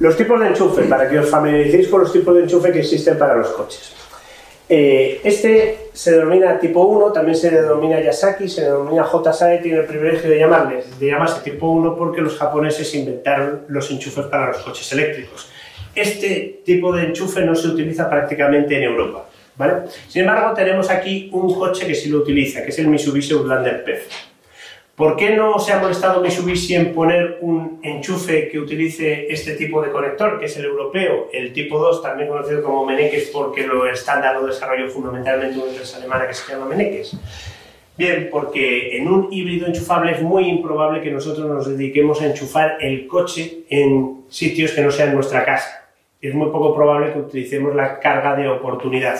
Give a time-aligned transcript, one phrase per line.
[0.00, 3.18] Los tipos de enchufe, para que os familiaricéis con los tipos de enchufe que existen
[3.18, 3.92] para los coches.
[4.66, 9.84] Eh, este se denomina tipo 1, también se denomina Yasaki, se denomina JSAE, tiene el
[9.84, 14.58] privilegio de, llamarles, de llamarse tipo 1 porque los japoneses inventaron los enchufes para los
[14.58, 15.50] coches eléctricos.
[15.94, 19.26] Este tipo de enchufe no se utiliza prácticamente en Europa.
[19.56, 19.82] ¿vale?
[20.08, 23.84] Sin embargo, tenemos aquí un coche que sí lo utiliza, que es el Mitsubishi Outlander
[23.84, 24.29] PEF.
[25.00, 29.80] ¿Por qué no se ha molestado Mitsubishi en poner un enchufe que utilice este tipo
[29.80, 33.86] de conector, que es el europeo, el tipo 2, también conocido como Meneques, porque lo
[33.86, 37.16] estándar lo desarrolló fundamentalmente una empresa alemana que se llama Meneques?
[37.96, 42.76] Bien, porque en un híbrido enchufable es muy improbable que nosotros nos dediquemos a enchufar
[42.82, 45.88] el coche en sitios que no sean nuestra casa.
[46.20, 49.18] Es muy poco probable que utilicemos la carga de oportunidad.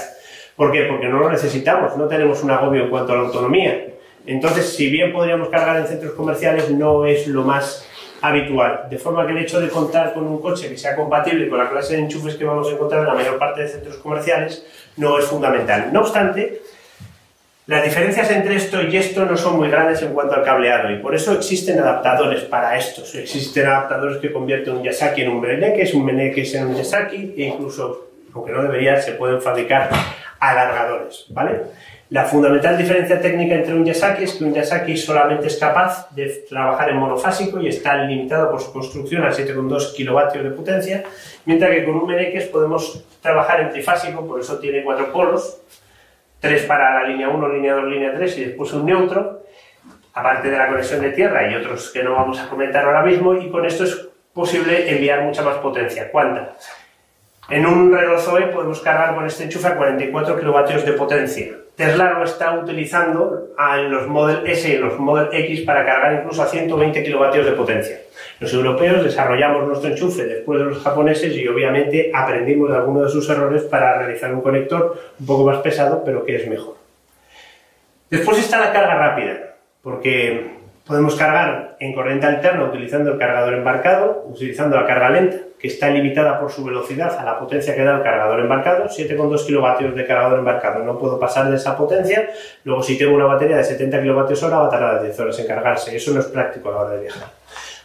[0.57, 0.83] ¿Por qué?
[0.83, 3.87] Porque no lo necesitamos, no tenemos un agobio en cuanto a la autonomía.
[4.27, 7.87] Entonces, si bien podríamos cargar en centros comerciales, no es lo más
[8.21, 8.87] habitual.
[8.91, 11.71] De forma que el hecho de contar con un coche que sea compatible con la
[11.71, 14.65] clase de enchufes que vamos a encontrar en la mayor parte de centros comerciales
[14.97, 15.91] no es fundamental.
[15.93, 16.61] No obstante,
[17.67, 20.99] las diferencias entre esto y esto no son muy grandes en cuanto al cableado y
[20.99, 23.15] por eso existen adaptadores para estos.
[23.15, 27.45] Existen adaptadores que convierten un Yasaki en un Meneques, un Meneques en un Yasaki e
[27.45, 29.89] incluso, aunque no debería, se pueden fabricar
[30.41, 31.61] alargadores, ¿vale?
[32.11, 36.45] La fundamental diferencia técnica entre un Yasaki es que un Yasaki solamente es capaz de
[36.49, 41.05] trabajar en monofásico y está limitado por su construcción a 7,2 kilovatios de potencia,
[41.45, 45.63] mientras que con un Meneques podemos trabajar en trifásico, por eso tiene cuatro polos,
[46.41, 49.45] tres para la línea 1, línea 2, línea 3 y después un neutro,
[50.13, 53.35] aparte de la conexión de tierra y otros que no vamos a comentar ahora mismo,
[53.35, 56.11] y con esto es posible enviar mucha más potencia.
[56.11, 56.57] ¿Cuánta?
[57.49, 61.55] En un reloj Zoe podemos cargar con este enchufe a 44 kilovatios de potencia.
[61.77, 66.21] Tesla lo está utilizando en los Model S y en los Model X para cargar
[66.21, 68.01] incluso a 120 kilovatios de potencia.
[68.39, 73.11] Los europeos desarrollamos nuestro enchufe después de los japoneses y obviamente aprendimos de algunos de
[73.11, 76.77] sus errores para realizar un conector un poco más pesado, pero que es mejor.
[78.11, 80.60] Después está la carga rápida, porque
[80.91, 85.89] podemos cargar en corriente alterna utilizando el cargador embarcado, utilizando la carga lenta, que está
[85.89, 90.05] limitada por su velocidad a la potencia que da el cargador embarcado, 7,2 kilovatios de
[90.05, 92.31] cargador embarcado, no puedo pasar de esa potencia,
[92.65, 95.47] luego si tengo una batería de 70 kilovatios hora va a tardar 10 horas en
[95.47, 97.29] cargarse, eso no es práctico a la hora de viajar.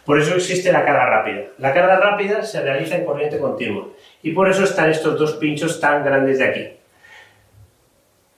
[0.04, 1.42] Por eso existe la carga rápida.
[1.58, 3.86] La carga rápida se realiza en corriente continua
[4.20, 6.75] y por eso están estos dos pinchos tan grandes de aquí.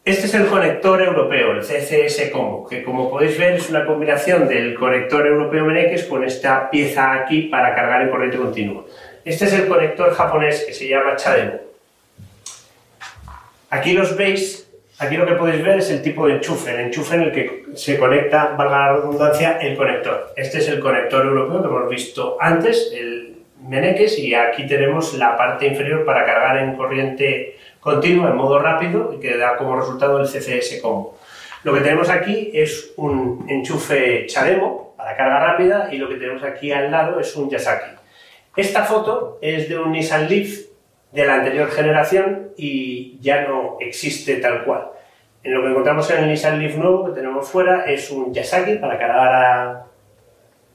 [0.09, 4.49] Este es el conector europeo, el CCS Combo, que como podéis ver es una combinación
[4.49, 8.87] del conector europeo Meneques con esta pieza aquí para cargar en corriente continua.
[9.23, 11.61] Este es el conector japonés que se llama Chademo.
[13.69, 14.65] Aquí los veis
[14.99, 17.67] Aquí lo que podéis ver es el tipo de enchufe, el enchufe en el que
[17.75, 20.33] se conecta, valga la redundancia, el conector.
[20.35, 25.37] Este es el conector europeo que hemos visto antes, el Meneques, y aquí tenemos la
[25.37, 30.21] parte inferior para cargar en corriente continua, en modo rápido, y que da como resultado
[30.21, 31.19] el CCS Combo.
[31.65, 36.43] Lo que tenemos aquí es un enchufe Chademo para carga rápida y lo que tenemos
[36.45, 37.97] aquí al lado es un Yasaki.
[38.57, 40.67] Esta foto es de un Nissan Leaf
[41.13, 44.89] de la anterior generación y ya no existe tal cual.
[45.43, 48.77] En lo que encontramos en el Nissan Leaf nuevo que tenemos fuera es un Yasaki
[48.77, 49.87] para cargar a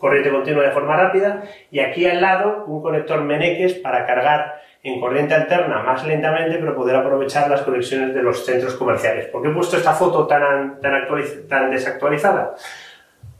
[0.03, 4.99] corriente continua de forma rápida y aquí al lado un conector Meneques para cargar en
[4.99, 9.27] corriente alterna más lentamente pero poder aprovechar las conexiones de los centros comerciales.
[9.27, 11.07] ¿Por qué he puesto esta foto tan, tan,
[11.47, 12.53] tan desactualizada?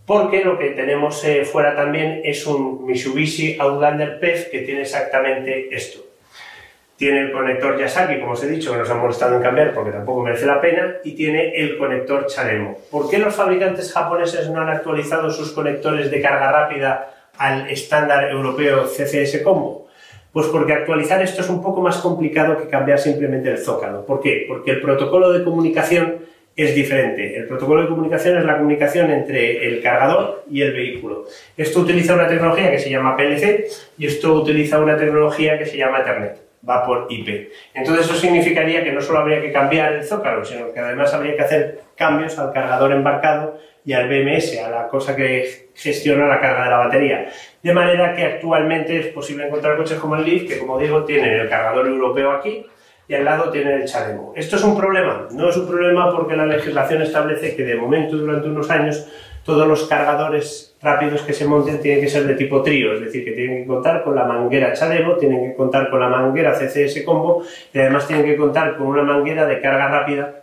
[0.05, 5.67] Porque lo que tenemos eh, fuera también es un Mitsubishi Outlander PEF que tiene exactamente
[5.75, 6.12] esto
[7.03, 9.91] tiene el conector Yasaki, como os he dicho, que nos han molestado en cambiar porque
[9.91, 12.77] tampoco merece la pena, y tiene el conector Charemo.
[12.89, 18.31] ¿Por qué los fabricantes japoneses no han actualizado sus conectores de carga rápida al estándar
[18.31, 19.89] europeo CCS Combo?
[20.31, 24.05] Pues porque actualizar esto es un poco más complicado que cambiar simplemente el zócalo.
[24.05, 24.45] ¿Por qué?
[24.47, 26.19] Porque el protocolo de comunicación
[26.55, 27.35] es diferente.
[27.35, 31.25] El protocolo de comunicación es la comunicación entre el cargador y el vehículo.
[31.57, 33.67] Esto utiliza una tecnología que se llama PLC
[33.97, 37.51] y esto utiliza una tecnología que se llama Ethernet va por IP.
[37.73, 41.35] Entonces eso significaría que no solo habría que cambiar el zócalo, sino que además habría
[41.35, 46.39] que hacer cambios al cargador embarcado y al BMS, a la cosa que gestiona la
[46.39, 47.29] carga de la batería.
[47.61, 51.33] De manera que actualmente es posible encontrar coches como el Leaf, que como digo, tienen
[51.33, 52.65] el cargador europeo aquí
[53.07, 54.33] y al lado tienen el Chalemo.
[54.35, 55.27] ¿Esto es un problema?
[55.31, 59.05] No es un problema porque la legislación establece que de momento, durante unos años,
[59.43, 63.23] todos los cargadores rápidos que se monten tienen que ser de tipo trío, es decir,
[63.23, 67.03] que tienen que contar con la manguera Chademo, tienen que contar con la manguera CCS
[67.03, 67.43] Combo
[67.73, 70.41] y además tienen que contar con una manguera de carga rápida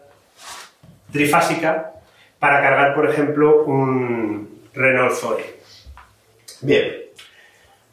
[1.12, 1.92] trifásica
[2.38, 5.44] para cargar, por ejemplo, un Renault Zoe.
[6.62, 6.86] Bien,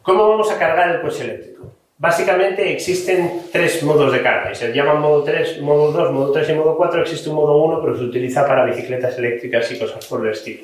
[0.02, 1.72] ¿cómo vamos a cargar el coche eléctrico?
[1.98, 6.50] Básicamente existen tres modos de carga, y se llaman modo 3, modo 2, modo 3
[6.50, 7.02] y modo 4.
[7.02, 10.62] Existe un modo 1, pero se utiliza para bicicletas eléctricas y cosas por el estilo.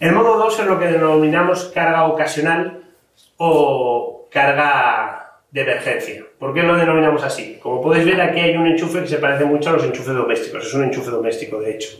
[0.00, 2.84] El modo 2 es lo que denominamos carga ocasional
[3.36, 6.24] o carga de emergencia.
[6.38, 7.58] ¿Por qué lo denominamos así?
[7.62, 10.66] Como podéis ver, aquí hay un enchufe que se parece mucho a los enchufes domésticos.
[10.66, 11.98] Es un enchufe doméstico, de hecho.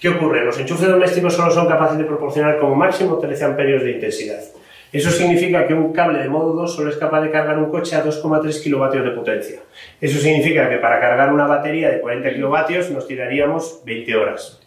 [0.00, 0.46] ¿Qué ocurre?
[0.46, 4.40] Los enchufes domésticos solo son capaces de proporcionar como máximo 13 amperios de intensidad.
[4.90, 7.96] Eso significa que un cable de modo 2 solo es capaz de cargar un coche
[7.96, 9.60] a 2,3 kilovatios de potencia.
[10.00, 14.58] Eso significa que para cargar una batería de 40 kilovatios nos tiraríamos 20 horas.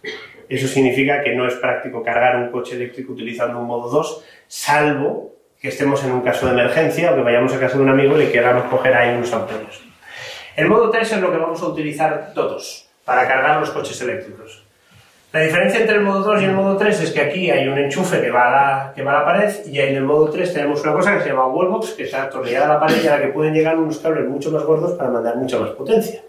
[0.50, 5.34] Eso significa que no es práctico cargar un coche eléctrico utilizando un modo 2, salvo
[5.60, 8.16] que estemos en un caso de emergencia o que vayamos a casa de un amigo
[8.18, 9.81] y le queramos coger ahí unos amperios.
[10.56, 14.63] El modo 3 es lo que vamos a utilizar todos para cargar los coches eléctricos.
[15.31, 17.78] La diferencia entre el modo 2 y el modo 3 es que aquí hay un
[17.78, 21.24] enchufe que va a la, pared y en el modo 3 tenemos una cosa que
[21.24, 23.78] se llama wallbox que está atornillada a la pared y a la que pueden llegar
[23.78, 26.22] unos cables mucho más gordos para mandar mucha más potencia.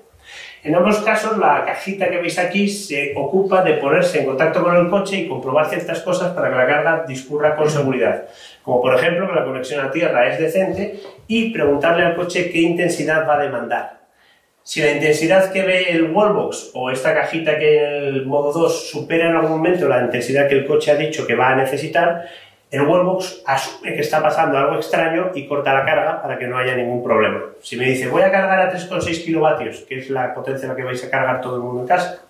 [0.64, 4.75] En ambos casos, la cajita que veis aquí se ocupa de ponerse en contacto con
[4.75, 8.25] el coche y comprobar ciertas cosas para que la carga discurra con seguridad.
[8.62, 12.61] Como por ejemplo que la conexión a tierra es decente y preguntarle al coche qué
[12.61, 14.05] intensidad va a demandar.
[14.62, 18.88] Si la intensidad que ve el wallbox o esta cajita que en el modo 2
[18.88, 22.25] supera en algún momento la intensidad que el coche ha dicho que va a necesitar,
[22.75, 26.59] el wallbox asume que está pasando algo extraño y corta la carga para que no
[26.59, 27.41] haya ningún problema.
[27.61, 30.76] Si me dice voy a cargar a 3,6 kilovatios, que es la potencia a la
[30.76, 32.23] que vais a cargar todo el mundo en casa,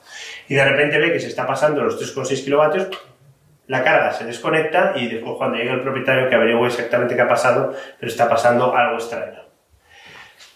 [0.49, 2.89] y de repente ve que se está pasando los 3,6 kilovatios,
[3.67, 7.29] la carga se desconecta y después cuando llegue el propietario que averigüe exactamente qué ha
[7.29, 9.43] pasado, pero está pasando algo extraño.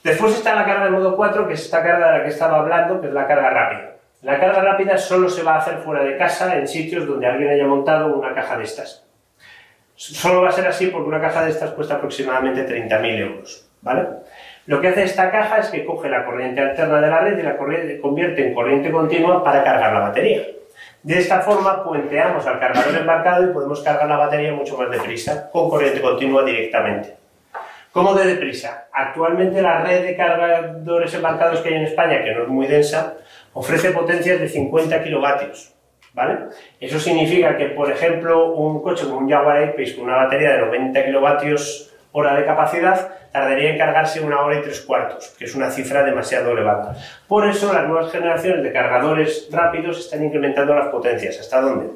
[0.04, 2.58] Después está la carga de modo 4, que es esta carga de la que estaba
[2.58, 3.96] hablando, que es la carga rápida.
[4.22, 7.50] La carga rápida solo se va a hacer fuera de casa, en sitios donde alguien
[7.50, 9.07] haya montado una caja de estas.
[9.98, 13.68] Solo va a ser así porque una caja de estas cuesta aproximadamente 30.000 euros.
[13.82, 14.06] ¿vale?
[14.66, 17.42] Lo que hace esta caja es que coge la corriente alterna de la red y
[17.42, 20.42] la convierte en corriente continua para cargar la batería.
[21.02, 25.50] De esta forma puenteamos al cargador embarcado y podemos cargar la batería mucho más deprisa
[25.50, 27.16] con corriente continua directamente.
[27.90, 28.86] ¿Cómo de deprisa?
[28.92, 33.14] Actualmente la red de cargadores embarcados que hay en España, que no es muy densa,
[33.52, 35.74] ofrece potencias de 50 kilovatios.
[36.18, 36.48] ¿Vale?
[36.80, 40.58] Eso significa que, por ejemplo, un coche como un Jaguar I-Pace con una batería de
[40.58, 45.54] 90 kilovatios hora de capacidad tardaría en cargarse una hora y tres cuartos, que es
[45.54, 46.96] una cifra demasiado elevada.
[47.28, 51.38] Por eso las nuevas generaciones de cargadores rápidos están incrementando las potencias.
[51.38, 51.90] ¿Hasta dónde?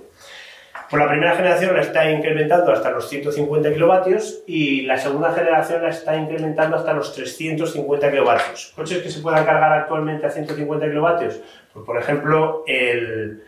[0.88, 5.82] Por la primera generación la está incrementando hasta los 150 kilovatios y la segunda generación
[5.82, 8.72] la está incrementando hasta los 350 kilovatios.
[8.76, 11.40] ¿Coches que se puedan cargar actualmente a 150 kilovatios?
[11.72, 13.42] Pues por ejemplo el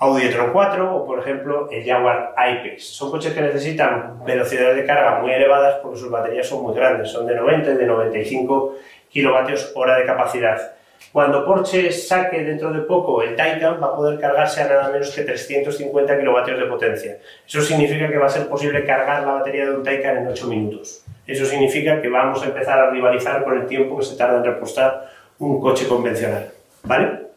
[0.00, 2.80] Audi e-tron 4 o por ejemplo el Jaguar I-Pace.
[2.80, 7.10] Son coches que necesitan velocidades de carga muy elevadas porque sus baterías son muy grandes,
[7.10, 8.76] son de 90 y de 95
[9.10, 10.72] kilovatios hora de capacidad.
[11.12, 15.10] Cuando Porsche saque dentro de poco el Taycan, va a poder cargarse a nada menos
[15.10, 17.18] que 350 kilovatios de potencia.
[17.46, 20.46] Eso significa que va a ser posible cargar la batería de un Taycan en 8
[20.46, 21.04] minutos.
[21.26, 24.44] Eso significa que vamos a empezar a rivalizar con el tiempo que se tarda en
[24.44, 26.50] repostar un coche convencional.
[26.84, 27.27] ¿Vale?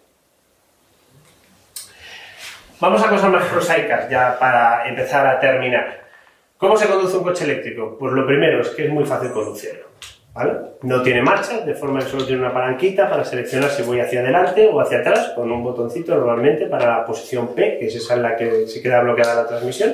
[2.82, 6.02] Vamos a cosas más prosaicas ya para empezar a terminar.
[6.58, 7.96] ¿Cómo se conduce un coche eléctrico?
[8.00, 9.86] Pues lo primero es que es muy fácil conducirlo.
[10.82, 14.22] No tiene marcha, de forma que solo tiene una palanquita para seleccionar si voy hacia
[14.22, 18.16] adelante o hacia atrás, con un botoncito normalmente para la posición P, que es esa
[18.16, 19.94] en la que se queda bloqueada la transmisión.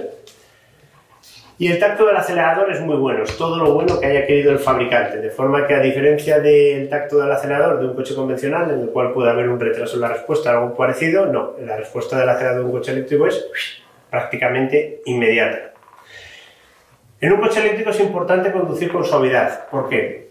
[1.60, 4.52] Y el tacto del acelerador es muy bueno, es todo lo bueno que haya querido
[4.52, 8.70] el fabricante, de forma que a diferencia del tacto del acelerador de un coche convencional,
[8.70, 12.20] en el cual puede haber un retraso en la respuesta, algo parecido, no, la respuesta
[12.20, 13.44] del acelerador de un coche eléctrico es
[14.12, 15.72] prácticamente inmediata.
[17.20, 19.68] En un coche eléctrico es importante conducir con suavidad.
[19.70, 20.28] ¿Por qué?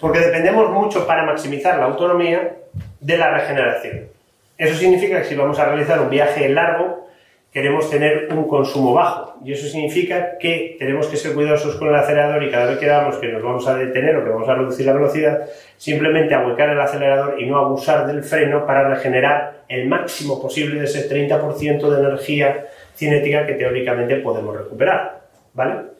[0.00, 2.56] Porque dependemos mucho para maximizar la autonomía
[2.98, 4.08] de la regeneración.
[4.56, 7.07] Eso significa que si vamos a realizar un viaje largo,
[7.52, 9.38] queremos tener un consumo bajo.
[9.44, 12.86] Y eso significa que tenemos que ser cuidadosos con el acelerador y cada vez que
[12.86, 16.70] damos que nos vamos a detener o que vamos a reducir la velocidad, simplemente ahuecar
[16.70, 21.88] el acelerador y no abusar del freno para regenerar el máximo posible de ese 30%
[21.88, 25.20] de energía cinética que teóricamente podemos recuperar.
[25.54, 25.98] ¿Vale?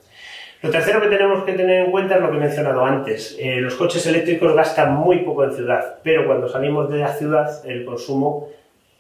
[0.61, 3.37] Lo tercero que tenemos que tener en cuenta es lo que he mencionado antes.
[3.38, 7.64] Eh, los coches eléctricos gastan muy poco en ciudad, pero cuando salimos de la ciudad
[7.64, 8.49] el consumo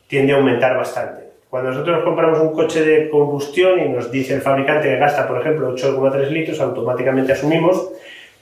[0.06, 1.27] tiende a aumentar bastante.
[1.50, 5.40] Cuando nosotros compramos un coche de combustión y nos dice el fabricante que gasta, por
[5.40, 7.90] ejemplo, 8,3 litros, automáticamente asumimos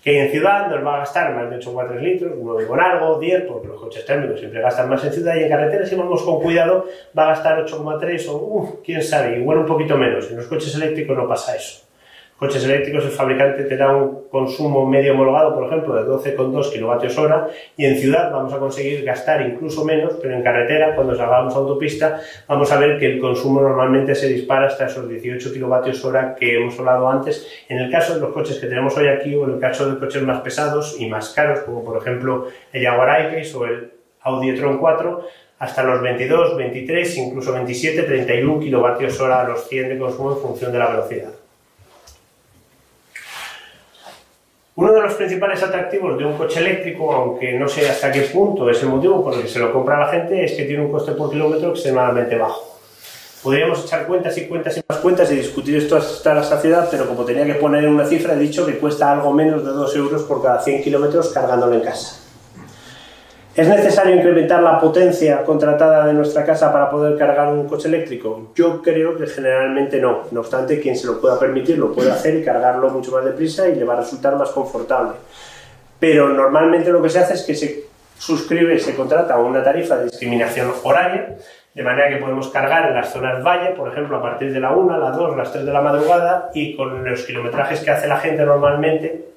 [0.03, 3.43] que en ciudad nos va a gastar más de 8,3 litros, 9 con algo, 10,
[3.43, 6.41] porque los coches térmicos siempre gastan más en ciudad y en carretera, si vamos con
[6.41, 6.87] cuidado,
[7.17, 10.31] va a gastar 8,3 o, quién sabe, igual un poquito menos.
[10.31, 11.86] En los coches eléctricos no pasa eso.
[12.39, 17.51] Coches eléctricos el fabricante te da un consumo medio homologado, por ejemplo, de 12,2 kWh
[17.77, 21.59] y en ciudad vamos a conseguir gastar incluso menos, pero en carretera, cuando salgamos a
[21.59, 26.57] autopista, vamos a ver que el consumo normalmente se dispara hasta esos 18 kWh que
[26.57, 29.55] hemos hablado antes, en el caso de los coches que tenemos hoy aquí o en
[29.55, 33.57] el caso de coches más pesados y más caros, como por ejemplo el Jaguar I-Pace
[33.57, 35.27] o el Audi e-tron 4,
[35.59, 40.71] hasta los 22, 23, incluso 27, 31 kWh a los 100 de consumo en función
[40.71, 41.31] de la velocidad.
[44.77, 48.69] Uno de los principales atractivos de un coche eléctrico, aunque no sé hasta qué punto
[48.69, 50.91] es el motivo por el que se lo compra la gente, es que tiene un
[50.91, 52.77] coste por kilómetro extremadamente bajo.
[53.43, 57.07] Podríamos echar cuentas y cuentas y más cuentas y discutir esto hasta la saciedad, pero
[57.07, 60.23] como tenía que poner una cifra, he dicho que cuesta algo menos de 2 euros
[60.25, 62.26] por cada 100 kilómetros cargándolo en casa.
[63.57, 68.53] ¿Es necesario incrementar la potencia contratada de nuestra casa para poder cargar un coche eléctrico?
[68.55, 70.25] Yo creo que generalmente no.
[70.31, 73.67] No obstante, quien se lo pueda permitir lo puede hacer y cargarlo mucho más deprisa
[73.67, 75.13] y le va a resultar más confortable.
[75.99, 77.85] Pero normalmente lo que se hace es que se
[78.19, 81.37] suscribe, se contrata una tarifa de discriminación horaria,
[81.73, 84.73] de manera que podemos cargar en las zonas valle, por ejemplo, a partir de la
[84.73, 88.19] 1, la 2, las 3 de la madrugada y con los kilometrajes que hace la
[88.19, 89.36] gente normalmente,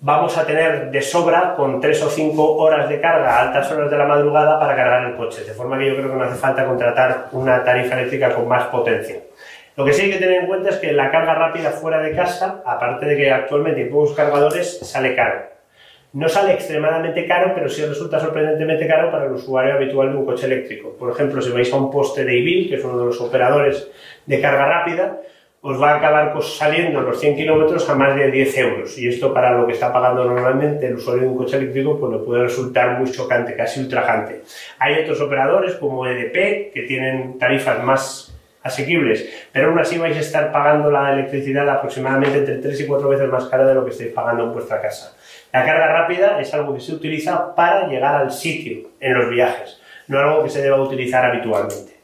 [0.00, 3.90] vamos a tener de sobra con 3 o 5 horas de carga a altas horas
[3.90, 6.38] de la madrugada para cargar el coche, de forma que yo creo que no hace
[6.38, 9.16] falta contratar una tarifa eléctrica con más potencia.
[9.76, 12.14] Lo que sí hay que tener en cuenta es que la carga rápida fuera de
[12.14, 15.42] casa, aparte de que actualmente hay pocos cargadores, sale caro.
[16.12, 20.24] No sale extremadamente caro, pero sí resulta sorprendentemente caro para el usuario habitual de un
[20.24, 20.96] coche eléctrico.
[20.98, 23.88] Por ejemplo, si vais a un poste de Ibil, que es uno de los operadores
[24.26, 25.20] de carga rápida,
[25.62, 28.98] os va a acabar saliendo los 100 kilómetros a más de 10 euros.
[28.98, 32.12] Y esto para lo que está pagando normalmente el usuario de un coche eléctrico, pues
[32.12, 34.42] le puede resultar muy chocante, casi ultrajante.
[34.78, 40.20] Hay otros operadores como EDP que tienen tarifas más asequibles, pero aún así vais a
[40.20, 43.90] estar pagando la electricidad aproximadamente entre 3 y 4 veces más cara de lo que
[43.90, 45.16] estáis pagando en vuestra casa.
[45.52, 49.80] La carga rápida es algo que se utiliza para llegar al sitio en los viajes,
[50.08, 51.99] no algo que se deba utilizar habitualmente.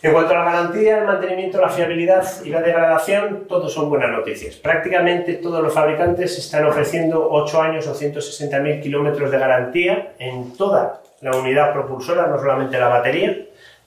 [0.00, 4.10] En cuanto a la garantía, el mantenimiento, la fiabilidad y la degradación, todos son buenas
[4.12, 4.54] noticias.
[4.54, 11.02] Prácticamente todos los fabricantes están ofreciendo 8 años o 160.000 kilómetros de garantía en toda
[11.20, 13.38] la unidad propulsora, no solamente la batería,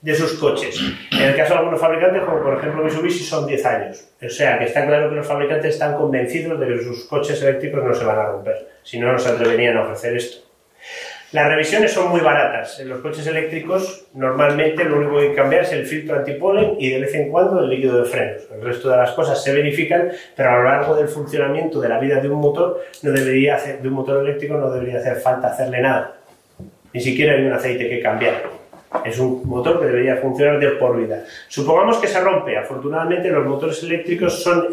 [0.02, 0.78] de sus coches.
[1.12, 4.08] En el caso de algunos fabricantes, como por ejemplo Mitsubishi, son 10 años.
[4.20, 7.82] O sea, que está claro que los fabricantes están convencidos de que sus coches eléctricos
[7.82, 8.68] no se van a romper.
[8.82, 10.51] Si no, no se atreverían a ofrecer esto.
[11.32, 12.78] Las revisiones son muy baratas.
[12.78, 17.00] En los coches eléctricos normalmente lo único que cambiar es el filtro antipolen y de
[17.00, 18.42] vez en cuando el líquido de frenos.
[18.54, 21.98] El resto de las cosas se verifican, pero a lo largo del funcionamiento de la
[21.98, 25.48] vida de un motor no debería hacer, de un motor eléctrico no debería hacer falta
[25.48, 26.16] hacerle nada.
[26.92, 28.61] Ni siquiera hay un aceite que cambiar.
[29.04, 31.24] Es un motor que debería funcionar de por vida.
[31.48, 32.56] Supongamos que se rompe.
[32.56, 34.68] Afortunadamente los motores eléctricos son,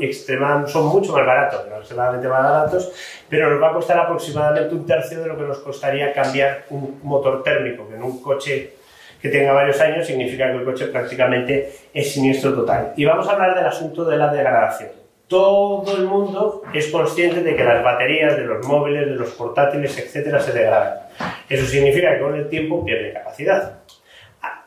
[0.85, 2.91] mucho más baratos, no extremadamente más baratos,
[3.27, 6.99] pero nos va a costar aproximadamente un tercio de lo que nos costaría cambiar un
[7.03, 8.73] motor térmico, que en un coche
[9.21, 12.93] que tenga varios años significa que el coche prácticamente es siniestro total.
[12.95, 14.91] Y vamos a hablar del asunto de la degradación.
[15.27, 19.97] Todo el mundo es consciente de que las baterías de los móviles, de los portátiles,
[19.97, 20.99] etcétera, se degradan.
[21.47, 23.79] Eso significa que con el tiempo pierde capacidad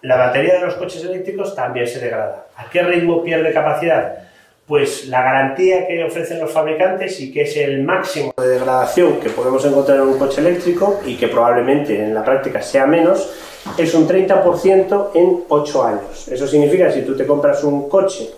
[0.03, 2.47] la batería de los coches eléctricos también se degrada.
[2.57, 4.19] ¿A qué ritmo pierde capacidad?
[4.67, 9.31] Pues la garantía que ofrecen los fabricantes y que es el máximo de degradación que
[9.31, 13.33] podemos encontrar en un coche eléctrico y que probablemente en la práctica sea menos,
[13.79, 16.29] es un 30% en 8 años.
[16.29, 18.29] Eso significa que si tú te compras un coche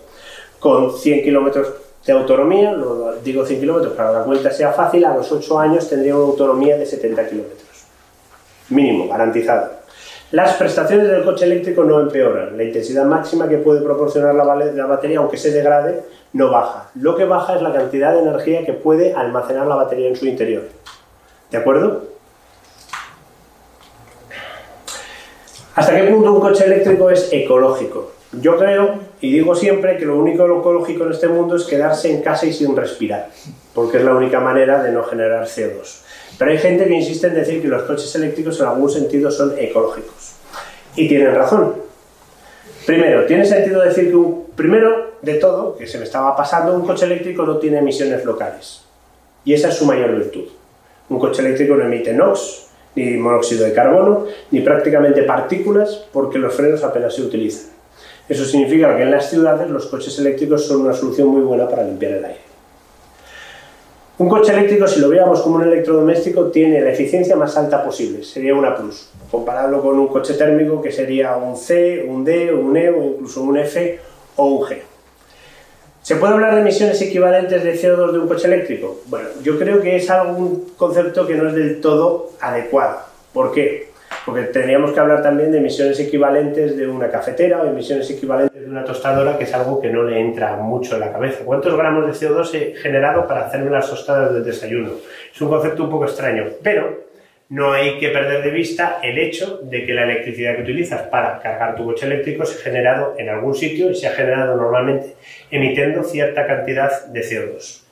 [0.58, 1.72] con 100 kilómetros
[2.04, 5.58] de autonomía, lo digo 100 kilómetros para que la cuenta sea fácil, a los 8
[5.58, 7.86] años tendría una autonomía de 70 kilómetros.
[8.68, 9.83] Mínimo, garantizado.
[10.34, 12.56] Las prestaciones del coche eléctrico no empeoran.
[12.56, 14.42] La intensidad máxima que puede proporcionar la,
[14.84, 16.90] batería, aunque se degrade, no baja.
[16.96, 20.26] Lo que baja es la cantidad de energía que puede almacenar la batería en su
[20.26, 20.64] interior.
[21.52, 22.06] ¿De acuerdo?
[25.76, 28.10] ¿Hasta qué punto un coche eléctrico es ecológico?
[28.32, 32.22] Yo creo, y digo siempre, que lo único ecológico en este mundo es quedarse en
[32.22, 33.28] casa y sin respirar,
[33.72, 36.02] porque es la única manera de no generar CO2.
[36.38, 39.54] Pero hay gente que insiste en decir que los coches eléctricos en algún sentido son
[39.58, 40.34] ecológicos.
[40.96, 41.74] Y tienen razón.
[42.86, 46.86] Primero, tiene sentido decir que, un, primero de todo, que se me estaba pasando, un
[46.86, 48.82] coche eléctrico no tiene emisiones locales.
[49.44, 50.48] Y esa es su mayor virtud.
[51.08, 56.54] Un coche eléctrico no emite NOx, ni monóxido de carbono, ni prácticamente partículas, porque los
[56.54, 57.70] frenos apenas se utilizan.
[58.28, 61.84] Eso significa que en las ciudades los coches eléctricos son una solución muy buena para
[61.84, 62.43] limpiar el aire.
[64.16, 68.22] Un coche eléctrico, si lo veamos como un electrodoméstico, tiene la eficiencia más alta posible,
[68.22, 69.10] sería una plus.
[69.28, 73.42] Compararlo con un coche térmico que sería un C, un D, un E o incluso
[73.42, 73.98] un F
[74.36, 74.76] o un G.
[76.02, 79.00] ¿Se puede hablar de emisiones equivalentes de CO2 de un coche eléctrico?
[79.06, 82.98] Bueno, yo creo que es algún concepto que no es del todo adecuado.
[83.32, 83.88] ¿Por qué?
[84.24, 88.84] Porque tendríamos que hablar también de emisiones equivalentes de una cafetera o emisiones equivalentes una
[88.84, 91.44] tostadora, que es algo que no le entra mucho en la cabeza.
[91.44, 94.94] ¿Cuántos gramos de CO2 he generado para hacer unas tostadas del desayuno?
[95.32, 97.04] Es un concepto un poco extraño, pero
[97.50, 101.38] no hay que perder de vista el hecho de que la electricidad que utilizas para
[101.38, 105.14] cargar tu coche eléctrico se ha generado en algún sitio y se ha generado normalmente
[105.52, 107.84] emitiendo cierta cantidad de CO2.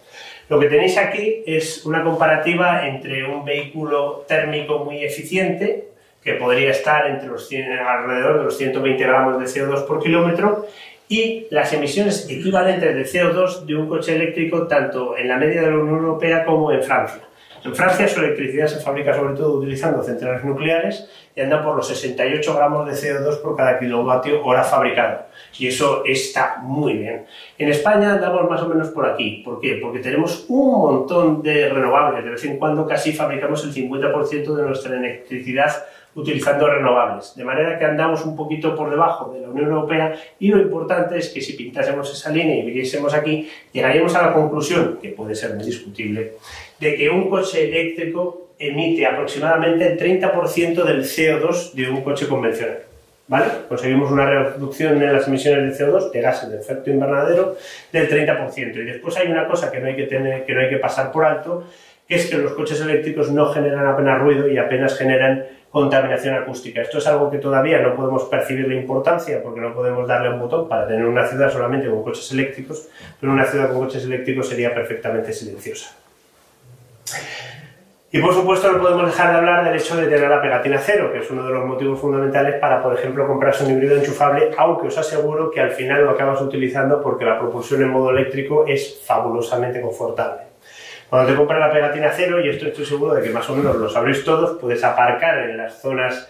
[0.48, 5.91] Lo que tenéis aquí es una comparativa entre un vehículo térmico muy eficiente,
[6.22, 10.66] que podría estar entre los alrededor de los 120 gramos de CO2 por kilómetro,
[11.08, 15.70] y las emisiones equivalentes de CO2 de un coche eléctrico tanto en la media de
[15.70, 17.22] la Unión Europea como en Francia.
[17.64, 21.86] En Francia su electricidad se fabrica sobre todo utilizando centrales nucleares y anda por los
[21.86, 25.26] 68 gramos de CO2 por cada kilovatio hora fabricado.
[25.58, 27.26] Y eso está muy bien.
[27.58, 29.42] En España andamos más o menos por aquí.
[29.44, 29.78] ¿Por qué?
[29.80, 32.24] Porque tenemos un montón de renovables.
[32.24, 37.78] De vez en cuando casi fabricamos el 50% de nuestra electricidad utilizando renovables, de manera
[37.78, 41.40] que andamos un poquito por debajo de la Unión Europea y lo importante es que
[41.40, 45.64] si pintásemos esa línea y viésemos aquí, llegaríamos a la conclusión, que puede ser muy
[45.64, 46.32] discutible,
[46.78, 52.78] de que un coche eléctrico emite aproximadamente el 30% del CO2 de un coche convencional.
[53.28, 53.46] ¿Vale?
[53.68, 57.56] Conseguimos una reducción en las emisiones de CO2, de gases de efecto invernadero,
[57.90, 58.76] del 30%.
[58.76, 61.10] Y después hay una cosa que no hay que, tener, que, no hay que pasar
[61.10, 61.64] por alto,
[62.06, 66.82] que es que los coches eléctricos no generan apenas ruido y apenas generan contaminación acústica.
[66.82, 70.38] Esto es algo que todavía no podemos percibir la importancia porque no podemos darle un
[70.38, 72.88] botón para tener una ciudad solamente con coches eléctricos,
[73.18, 75.96] pero una ciudad con coches eléctricos sería perfectamente silenciosa.
[78.14, 81.10] Y por supuesto no podemos dejar de hablar del hecho de tener la pegatina cero,
[81.10, 84.88] que es uno de los motivos fundamentales para, por ejemplo, comprarse un híbrido enchufable, aunque
[84.88, 89.00] os aseguro que al final lo acabas utilizando porque la propulsión en modo eléctrico es
[89.06, 90.51] fabulosamente confortable.
[91.12, 93.76] Cuando te compras la pegatina cero, y esto estoy seguro de que más o menos
[93.76, 96.26] lo sabréis todos, puedes aparcar en las zonas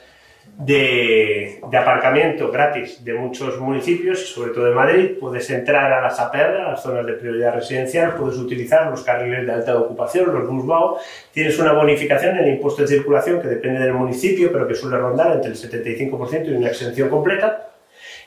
[0.58, 5.10] de, aparcamiento gratis de muchos municipios, sobre todo de Madrid.
[5.20, 9.46] Puedes entrar a las APR, a las zonas de prioridad residencial, puedes utilizar los carriles
[9.46, 10.98] de alta ocupación, los busbao.
[11.30, 14.98] Tienes una bonificación en el impuesto de circulación que depende del municipio, pero que suele
[14.98, 17.71] rondar entre el 75% y una exención completa.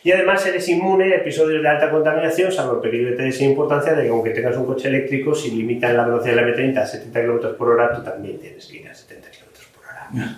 [0.05, 3.95] Y además eres inmune a episodios de alta contaminación, salvo el peligro de sin importancia
[3.95, 6.85] de que aunque tengas un coche eléctrico, si limitan la velocidad de la M30 a
[6.85, 10.37] 70 km por hora, tú también tienes que ir a 70 km por hora.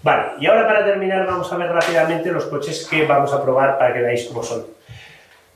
[0.00, 3.78] Vale, y ahora para terminar vamos a ver rápidamente los coches que vamos a probar
[3.78, 4.64] para que veáis cómo son.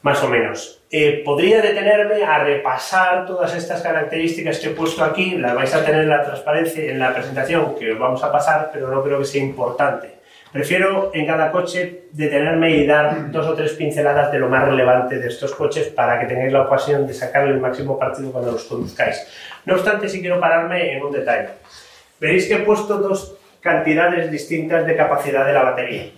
[0.03, 0.83] Más o menos.
[0.91, 5.85] Eh, podría detenerme a repasar todas estas características que he puesto aquí, las vais a
[5.85, 9.21] tener en la transparencia, en la presentación que os vamos a pasar, pero no creo
[9.21, 10.22] que sea importante.
[10.53, 15.19] Prefiero en cada coche detenerme y dar dos o tres pinceladas de lo más relevante
[15.19, 18.65] de estos coches para que tengáis la ocasión de sacarle el máximo partido cuando los
[18.65, 19.27] conduzcáis.
[19.65, 21.49] No obstante, sí quiero pararme en un detalle.
[22.21, 26.11] Veréis que he puesto dos cantidades distintas de capacidad de la batería.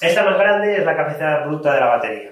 [0.00, 2.30] Esta más grande es la capacidad bruta de la batería.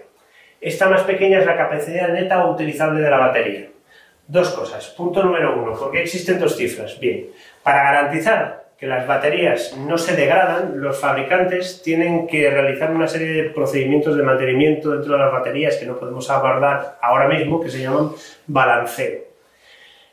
[0.58, 3.68] Esta más pequeña es la capacidad neta o utilizable de la batería.
[4.26, 4.86] Dos cosas.
[4.88, 5.74] Punto número uno.
[5.74, 6.98] ¿Por qué existen dos cifras?
[6.98, 7.26] Bien,
[7.62, 13.28] para garantizar que las baterías no se degradan, los fabricantes tienen que realizar una serie
[13.28, 17.70] de procedimientos de mantenimiento dentro de las baterías que no podemos abordar ahora mismo, que
[17.70, 18.10] se llaman
[18.48, 19.20] balanceo.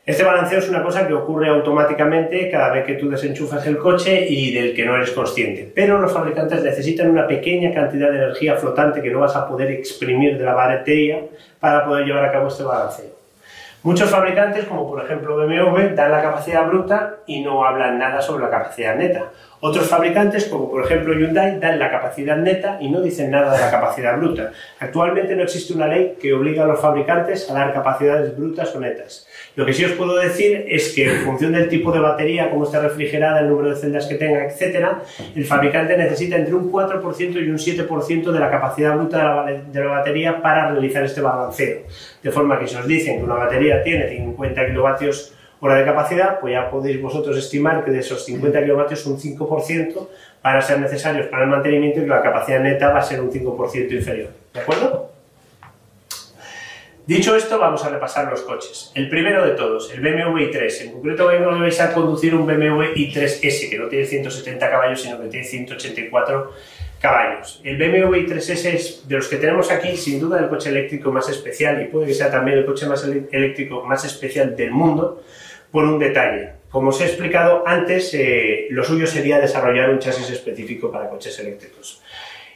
[0.06, 4.26] Este balanceo es una cosa que ocurre automáticamente cada vez que tú desenchufas el coche
[4.28, 5.68] y del que no eres consciente.
[5.74, 9.72] Pero los fabricantes necesitan una pequeña cantidad de energía flotante que no vas a poder
[9.72, 11.22] exprimir de la batería
[11.58, 13.19] para poder llevar a cabo este balanceo.
[13.82, 18.44] Muchos fabricantes, como por ejemplo BMW, dan la capacidad bruta y no hablan nada sobre
[18.44, 19.30] la capacidad neta.
[19.60, 23.58] Otros fabricantes, como por ejemplo Hyundai, dan la capacidad neta y no dicen nada de
[23.58, 24.52] la capacidad bruta.
[24.80, 28.80] Actualmente no existe una ley que obliga a los fabricantes a dar capacidades brutas o
[28.80, 29.26] netas.
[29.56, 32.64] Lo que sí os puedo decir es que en función del tipo de batería, cómo
[32.64, 34.86] está refrigerada, el número de celdas que tenga, etc.,
[35.34, 39.86] el fabricante necesita entre un 4% y un 7% de la capacidad bruta de la,
[39.86, 41.80] batería para realizar este balanceo.
[42.22, 46.40] De forma que si os dicen que una batería tiene 50 kilovatios hora de capacidad,
[46.40, 50.08] pues ya podéis vosotros estimar que de esos 50 kilovatios un 5%
[50.42, 53.20] van a ser necesarios para el mantenimiento y que la capacidad neta va a ser
[53.20, 54.30] un 5% inferior.
[54.54, 54.99] ¿De acuerdo?
[57.10, 58.92] Dicho esto, vamos a repasar los coches.
[58.94, 60.82] El primero de todos, el BMW i3.
[60.82, 65.26] En concreto, vais a conducir un BMW i3S, que no tiene 170 caballos, sino que
[65.26, 66.52] tiene 184
[67.00, 67.60] caballos.
[67.64, 71.28] El BMW i3S es de los que tenemos aquí, sin duda, el coche eléctrico más
[71.28, 75.24] especial y puede que sea también el coche más eléctrico más especial del mundo,
[75.72, 76.52] por un detalle.
[76.70, 81.36] Como os he explicado antes, eh, lo suyo sería desarrollar un chasis específico para coches
[81.40, 82.00] eléctricos.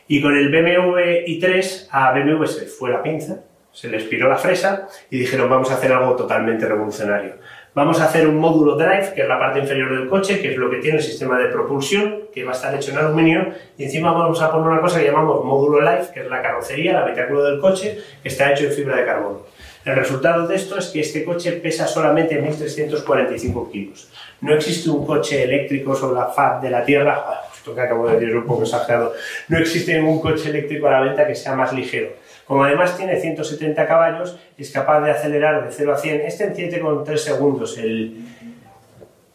[0.07, 3.43] Y con el BMW i3 a BMW se fue la pinza
[3.75, 7.35] se les piró la fresa y dijeron vamos a hacer algo totalmente revolucionario.
[7.75, 10.57] Vamos a hacer un módulo drive, que es la parte inferior del coche, que es
[10.57, 13.83] lo que tiene el sistema de propulsión, que va a estar hecho en aluminio, y
[13.83, 16.99] encima vamos a poner una cosa que llamamos módulo live, que es la carrocería, el
[16.99, 19.41] habitáculo del coche, que está hecho en fibra de carbono.
[19.85, 24.09] El resultado de esto es que este coche pesa solamente 1.345 kilos.
[24.41, 28.15] No existe un coche eléctrico sobre la faz de la Tierra, esto que acabo de
[28.15, 29.15] decir es un poco exagerado,
[29.49, 33.21] no existe ningún coche eléctrico a la venta que sea más ligero como además tiene
[33.21, 37.79] 170 caballos, es capaz de acelerar de 0 a 100, este en 7,3 segundos.
[37.79, 38.25] El,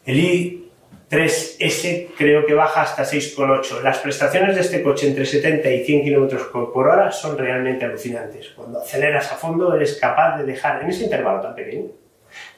[0.06, 0.18] el
[1.10, 3.82] i3S creo que baja hasta 6,8.
[3.82, 8.50] Las prestaciones de este coche entre 70 y 100 km por hora son realmente alucinantes.
[8.56, 11.88] Cuando aceleras a fondo eres capaz de dejar, en ese intervalo tan pequeño,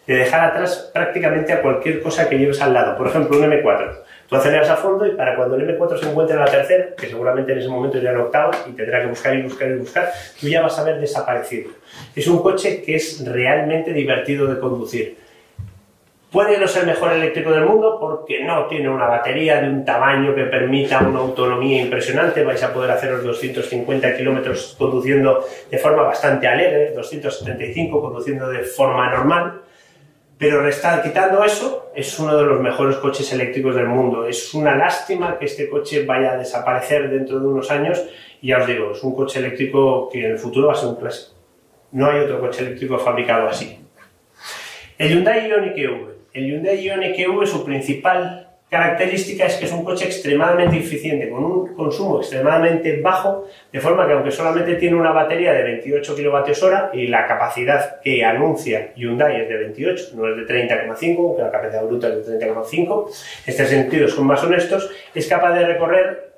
[0.06, 2.98] de dejar atrás prácticamente a cualquier cosa que lleves al lado.
[2.98, 6.38] Por ejemplo, un M4 Tú aceleras a fondo y para cuando el M4 se encuentre
[6.38, 9.36] en la tercera, que seguramente en ese momento ya en octava y tendrá que buscar
[9.36, 11.72] y buscar y buscar, tú ya vas a haber desaparecido.
[12.16, 15.18] Es un coche que es realmente divertido de conducir.
[16.32, 19.84] Puede no ser el mejor eléctrico del mundo porque no tiene una batería de un
[19.84, 22.46] tamaño que permita una autonomía impresionante.
[22.46, 28.60] Vais a poder hacer los 250 kilómetros conduciendo de forma bastante alegre, 275 conduciendo de
[28.64, 29.60] forma normal.
[30.42, 34.26] Pero restar, quitando eso, es uno de los mejores coches eléctricos del mundo.
[34.26, 38.04] Es una lástima que este coche vaya a desaparecer dentro de unos años.
[38.42, 40.90] Y ya os digo, es un coche eléctrico que en el futuro va a ser
[40.90, 41.36] un clásico.
[41.92, 43.86] No hay otro coche eléctrico fabricado así.
[44.98, 46.08] El Hyundai Ioniq EV.
[46.34, 51.44] El Hyundai Ioniq EV, su principal característica es que es un coche extremadamente eficiente, con
[51.44, 56.98] un consumo extremadamente bajo, de forma que aunque solamente tiene una batería de 28 kWh
[56.98, 61.52] y la capacidad que anuncia Hyundai es de 28, no es de 30,5, aunque la
[61.52, 63.10] capacidad bruta es de 30,5,
[63.46, 66.32] estos sentidos son más honestos, es capaz de recorrer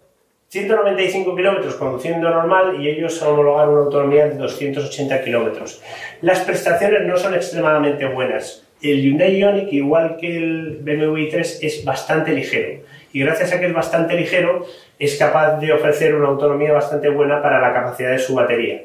[0.49, 5.83] 195 kilómetros conduciendo normal y ellos homologan una autonomía de 280 kilómetros.
[6.21, 11.85] Las prestaciones no son extremadamente buenas, el Hyundai Ioniq, igual que el BMW i3, es
[11.85, 12.83] bastante ligero.
[13.13, 14.65] Y gracias a que es bastante ligero,
[14.99, 18.81] es capaz de ofrecer una autonomía bastante buena para la capacidad de su batería.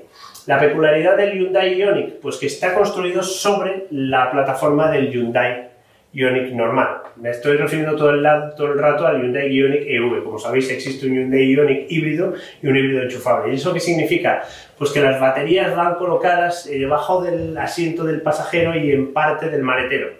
[0.46, 5.68] La peculiaridad del Hyundai Ioniq, pues que está construido sobre la plataforma del Hyundai
[6.12, 7.02] Ioniq normal.
[7.20, 8.24] Me estoy refiriendo todo el,
[8.56, 10.22] todo el rato al Hyundai Ioniq EV.
[10.22, 13.52] Como sabéis, existe un Hyundai Ioniq híbrido y un híbrido enchufable.
[13.52, 14.44] ¿Y eso qué significa?
[14.78, 19.48] Pues que las baterías van colocadas eh, debajo del asiento del pasajero y en parte
[19.48, 20.10] del maletero.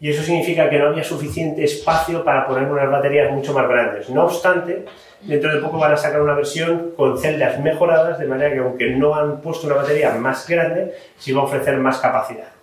[0.00, 4.08] Y eso significa que no había suficiente espacio para poner unas baterías mucho más grandes.
[4.10, 4.84] No obstante,
[5.22, 8.90] dentro de poco van a sacar una versión con celdas mejoradas, de manera que aunque
[8.90, 12.53] no han puesto una batería más grande, sí va a ofrecer más capacidad.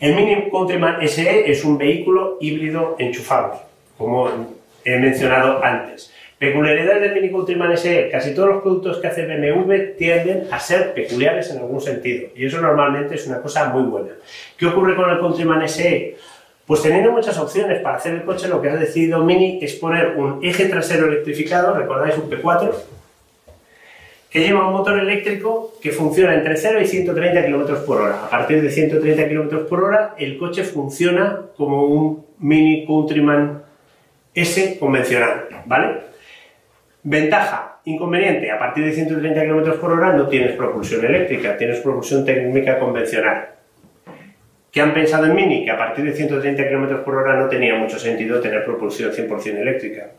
[0.00, 3.58] El Mini Countryman SE es un vehículo híbrido enchufable,
[3.98, 4.30] como
[4.82, 6.10] he mencionado antes.
[6.38, 10.94] Peculiaridad del Mini Countryman SE, casi todos los productos que hace BMW tienden a ser
[10.94, 14.12] peculiares en algún sentido, y eso normalmente es una cosa muy buena.
[14.56, 16.16] ¿Qué ocurre con el Countryman SE?
[16.64, 20.16] Pues teniendo muchas opciones para hacer el coche, lo que ha decidido Mini es poner
[20.16, 22.72] un eje trasero electrificado, recordáis un P4,
[24.30, 28.24] que lleva un motor eléctrico que funciona entre 0 y 130 km por hora.
[28.26, 33.62] A partir de 130 km por hora, el coche funciona como un Mini Countryman
[34.32, 36.10] S convencional, ¿vale?
[37.02, 42.24] Ventaja, inconveniente, a partir de 130 km por hora no tienes propulsión eléctrica, tienes propulsión
[42.24, 43.48] térmica convencional.
[44.70, 45.64] ¿Qué han pensado en Mini?
[45.64, 49.58] Que a partir de 130 km por hora no tenía mucho sentido tener propulsión 100%
[49.58, 50.10] eléctrica.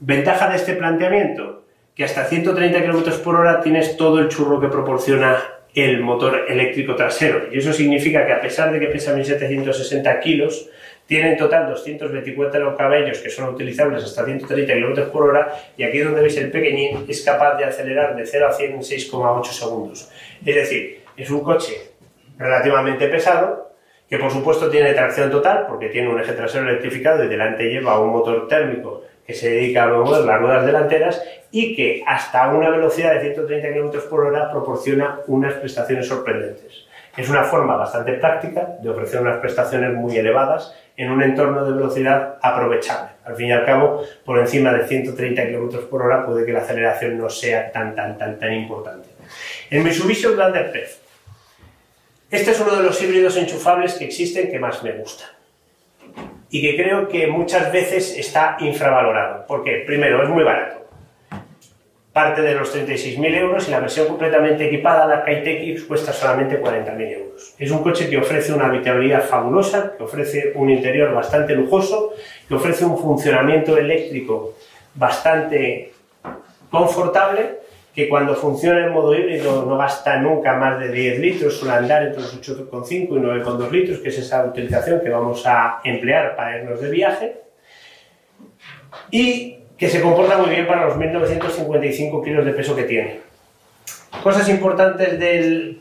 [0.00, 1.63] Ventaja de este planteamiento,
[1.94, 5.42] que hasta 130 km por hora tienes todo el churro que proporciona
[5.74, 7.48] el motor eléctrico trasero.
[7.52, 10.68] Y eso significa que a pesar de que pesa 1760 kilos,
[11.06, 15.98] tiene en total 224 cabellos que son utilizables hasta 130 km por hora y aquí
[15.98, 20.10] donde veis el pequeñín es capaz de acelerar de 0 a 100 en 6,8 segundos.
[20.44, 21.74] Es decir, es un coche
[22.38, 23.74] relativamente pesado
[24.08, 28.00] que por supuesto tiene tracción total porque tiene un eje trasero electrificado y delante lleva
[28.00, 33.14] un motor térmico que se dedica a las ruedas delanteras y que hasta una velocidad
[33.14, 36.86] de 130 km por hora proporciona unas prestaciones sorprendentes.
[37.16, 41.72] Es una forma bastante práctica de ofrecer unas prestaciones muy elevadas en un entorno de
[41.72, 43.10] velocidad aprovechable.
[43.24, 46.60] Al fin y al cabo, por encima de 130 km por hora puede que la
[46.60, 49.08] aceleración no sea tan, tan, tan, tan importante.
[49.70, 50.98] El Mitsubishi Outlander PEF.
[52.30, 55.24] Este es uno de los híbridos enchufables que existen que más me gusta
[56.54, 59.44] y que creo que muchas veces está infravalorado.
[59.44, 59.82] ¿Por qué?
[59.84, 60.86] Primero, es muy barato.
[62.12, 67.12] Parte de los 36.000 euros y la versión completamente equipada, la Kitec cuesta solamente 40.000
[67.12, 67.56] euros.
[67.58, 72.12] Es un coche que ofrece una habitabilidad fabulosa, que ofrece un interior bastante lujoso,
[72.46, 74.54] que ofrece un funcionamiento eléctrico
[74.94, 75.92] bastante
[76.70, 77.63] confortable
[77.94, 82.02] que cuando funciona en modo híbrido no gasta nunca más de 10 litros, suele andar
[82.02, 86.58] entre los 8,5 y 9,2 litros, que es esa utilización que vamos a emplear para
[86.58, 87.36] irnos de viaje.
[89.10, 93.20] Y que se comporta muy bien para los 1955 kilos de peso que tiene.
[94.22, 95.80] Cosas importantes del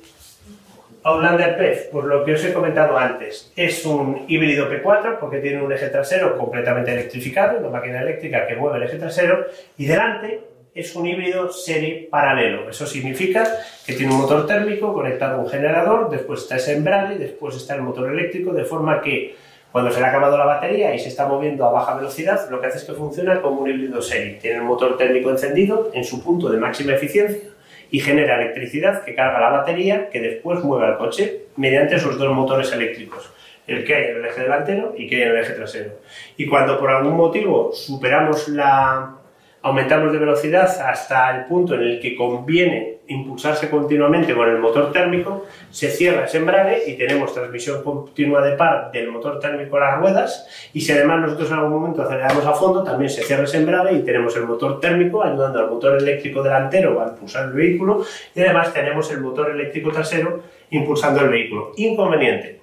[1.04, 5.62] Outlander PEF, pues lo que os he comentado antes, es un híbrido P4 porque tiene
[5.62, 9.46] un eje trasero completamente electrificado, una máquina eléctrica que mueve el eje trasero,
[9.78, 12.70] y delante es un híbrido serie paralelo.
[12.70, 13.48] Eso significa
[13.86, 17.76] que tiene un motor térmico conectado a un generador, después está ese embrague, después está
[17.76, 19.36] el motor eléctrico, de forma que
[19.72, 22.62] cuando se le ha acabado la batería y se está moviendo a baja velocidad, lo
[22.62, 24.38] que hace es que funciona como un híbrido serie.
[24.40, 27.50] Tiene el motor térmico encendido en su punto de máxima eficiencia
[27.90, 32.34] y genera electricidad que carga la batería que después mueve al coche mediante esos dos
[32.34, 33.32] motores eléctricos,
[33.68, 35.92] el que hay en el eje delantero y que hay en el eje trasero.
[36.38, 39.23] Y cuando por algún motivo superamos la,
[39.64, 44.92] aumentamos de velocidad hasta el punto en el que conviene impulsarse continuamente con el motor
[44.92, 49.80] térmico, se cierra ese embrague y tenemos transmisión continua de par del motor térmico a
[49.80, 53.44] las ruedas y si además nosotros en algún momento aceleramos a fondo, también se cierra
[53.44, 57.54] ese embrague y tenemos el motor térmico ayudando al motor eléctrico delantero a impulsar el
[57.54, 61.72] vehículo y además tenemos el motor eléctrico trasero impulsando el vehículo.
[61.78, 62.62] Inconveniente.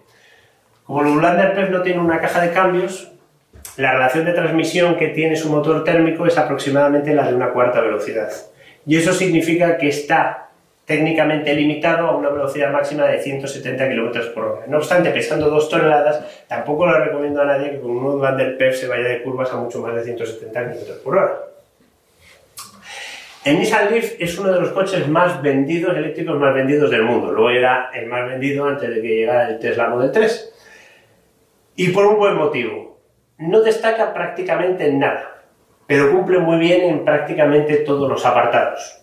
[0.84, 3.10] Como el Ulander PEF no tiene una caja de cambios,
[3.76, 7.80] la relación de transmisión que tiene su motor térmico es aproximadamente la de una cuarta
[7.80, 8.30] velocidad.
[8.86, 10.48] Y eso significa que está
[10.84, 14.66] técnicamente limitado a una velocidad máxima de 170 km por hora.
[14.66, 18.76] No obstante, pesando 2 toneladas, tampoco le recomiendo a nadie que con un Outlander PEF
[18.76, 21.38] se vaya de curvas a mucho más de 170 km por hora.
[23.44, 27.30] El Nissan Leaf es uno de los coches más vendidos, eléctricos más vendidos del mundo.
[27.30, 30.54] Lo era el más vendido antes de que llegara el Tesla Model 3.
[31.76, 32.89] Y por un buen motivo
[33.40, 35.42] no destaca prácticamente en nada,
[35.86, 39.02] pero cumple muy bien en prácticamente todos los apartados.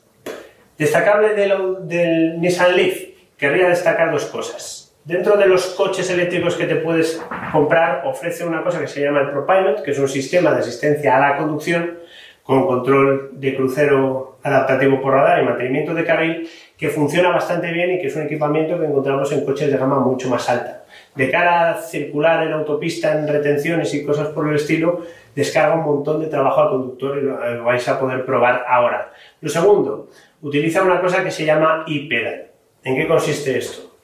[0.78, 3.02] Destacable del, Nissan Leaf,
[3.36, 4.96] querría destacar dos cosas.
[5.04, 7.22] Dentro de los coches eléctricos que te puedes
[7.52, 11.18] comprar, ofrece una cosa que se llama el ProPilot, que es un sistema de asistencia
[11.18, 11.98] a la conducción
[12.44, 17.96] con control de crucero adaptativo por radar y mantenimiento de carril, que funciona bastante bien
[17.96, 20.78] y que es un equipamiento que encontramos en coches de gama mucho más alta
[21.18, 25.02] de cara a circular en autopista, en retenciones y cosas por el estilo,
[25.36, 29.12] descarga un montón de trabajo al conductor y lo, vais a poder probar ahora.
[29.42, 30.10] Lo segundo,
[30.42, 32.48] utiliza una cosa que se llama e-pedal.
[32.84, 33.96] ¿En qué consiste esto?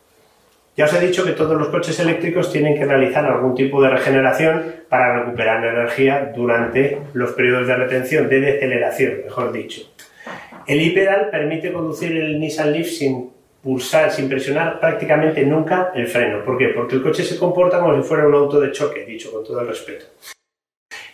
[0.75, 3.89] Ya os he dicho que todos los coches eléctricos tienen que realizar algún tipo de
[3.89, 9.92] regeneración para recuperar energía durante los periodos de retención, de deceleración, mejor dicho.
[10.65, 16.43] El e-pedal permite conducir el Nissan Leaf sin pulsar, sin presionar prácticamente nunca el freno.
[16.43, 16.69] ¿Por qué?
[16.69, 19.59] Porque el coche se comporta como si fuera un auto de choque, dicho con todo
[19.61, 20.05] el respeto.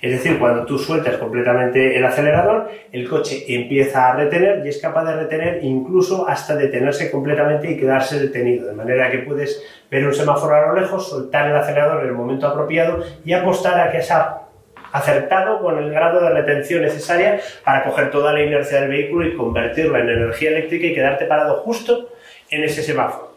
[0.02, 4.78] Es decir, cuando tú sueltas completamente el acelerador, el coche empieza a retener y es
[4.78, 8.68] capaz de retener incluso hasta detenerse completamente y quedarse detenido.
[8.68, 12.16] De manera que puedes ver un semáforo a lo lejos, soltar el acelerador en el
[12.16, 14.49] momento apropiado y apostar a que ha
[14.91, 19.36] acertado con el grado de retención necesaria para coger toda la inercia del vehículo y
[19.36, 22.10] convertirla en energía eléctrica y quedarte parado justo
[22.49, 23.30] en ese semáforo.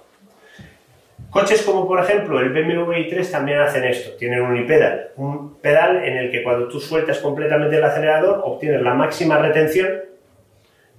[1.30, 6.04] Coches como por ejemplo el BMW i3 también hacen esto, tienen un pedal un pedal
[6.04, 10.11] en el que cuando tú sueltas completamente el acelerador obtienes la máxima retención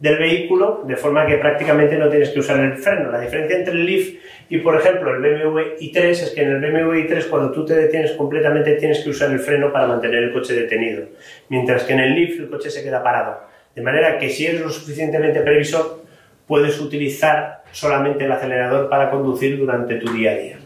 [0.04, 3.10] del vehículo de forma que prácticamente no tienes que usar el freno.
[3.10, 4.10] La diferencia entre el Leaf
[4.50, 7.74] y por ejemplo el BMW i3 es que en el BMW i3 cuando tú te
[7.74, 11.06] detienes completamente tienes que usar el freno para mantener el coche detenido,
[11.48, 13.44] mientras que en el Leaf el coche se queda parado.
[13.74, 16.04] De manera que si eres lo suficientemente previsor
[16.48, 20.58] puedes utilizar solamente el acelerador para conducir durante tu día a día.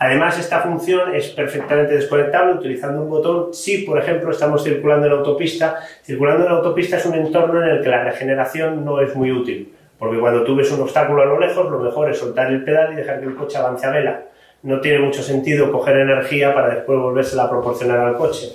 [0.00, 5.12] Además, esta función es perfectamente desconectable utilizando un botón si, por ejemplo, estamos circulando en
[5.12, 5.80] autopista.
[6.04, 9.74] Circulando en autopista es un entorno en el que la regeneración no es muy útil,
[9.98, 12.92] porque cuando tú ves un obstáculo a lo lejos, lo mejor es soltar el pedal
[12.92, 14.22] y dejar que el coche avance a vela.
[14.62, 18.52] No tiene mucho sentido coger energía para después volvérsela a proporcionar al coche.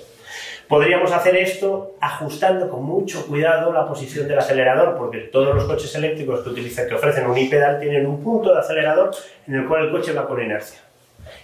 [0.69, 5.93] Podríamos hacer esto ajustando con mucho cuidado la posición del acelerador, porque todos los coches
[5.95, 9.11] eléctricos que, utilizan, que ofrecen un i-pedal tienen un punto de acelerador
[9.45, 10.79] en el cual el coche va con inercia.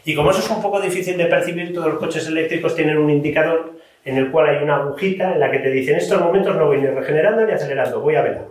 [0.09, 3.11] Y como eso es un poco difícil de percibir, todos los coches eléctricos tienen un
[3.11, 6.55] indicador en el cual hay una agujita en la que te dice en estos momentos
[6.55, 8.45] no voy ni regenerando ni acelerando, voy a velar.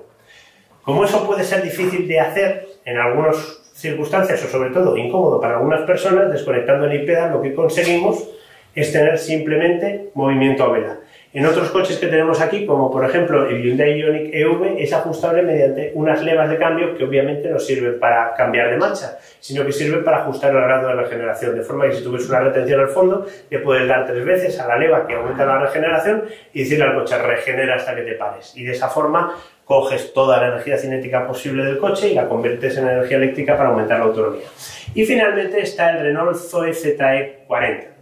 [0.83, 3.37] Como eso puede ser difícil de hacer en algunas
[3.75, 8.29] circunstancias o sobre todo incómodo para algunas personas, desconectando el i-pedal lo que conseguimos
[8.77, 10.97] es tener simplemente movimiento a vela.
[11.35, 15.43] En otros coches que tenemos aquí, como por ejemplo el Hyundai Ioniq EV, es ajustable
[15.43, 19.73] mediante unas levas de cambio que obviamente no sirven para cambiar de marcha, sino que
[19.73, 21.55] sirven para ajustar el grado de regeneración.
[21.55, 24.69] De forma que si tuvies una retención al fondo, le puedes dar tres veces a
[24.69, 28.55] la leva que aumenta la regeneración y decirle al coche regenera hasta que te pares.
[28.57, 29.37] Y de esa forma
[29.67, 33.69] coges toda la energía cinética posible del coche y la conviertes en energía eléctrica para
[33.69, 34.47] aumentar la autonomía.
[34.95, 37.98] Y finalmente está el Renault Zoe ZE 40